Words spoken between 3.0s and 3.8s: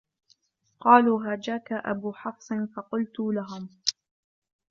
لهم